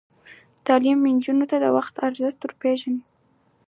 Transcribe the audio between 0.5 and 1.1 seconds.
تعلیم